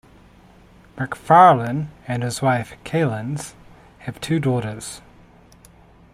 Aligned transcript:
McPharlin 0.97 1.89
and 2.07 2.23
his 2.23 2.41
wife, 2.41 2.73
Kalinz, 2.83 3.53
have 3.99 4.19
two 4.19 4.39
daughters. 4.39 4.99